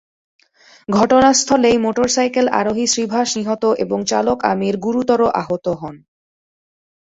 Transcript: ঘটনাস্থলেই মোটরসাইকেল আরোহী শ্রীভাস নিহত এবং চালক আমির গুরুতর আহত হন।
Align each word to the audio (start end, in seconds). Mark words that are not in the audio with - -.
ঘটনাস্থলেই 0.89 1.77
মোটরসাইকেল 1.77 2.45
আরোহী 2.59 2.85
শ্রীভাস 2.87 3.29
নিহত 3.37 3.63
এবং 3.83 3.99
চালক 4.07 4.39
আমির 4.51 4.75
গুরুতর 4.77 5.21
আহত 5.41 5.65
হন। 5.81 5.95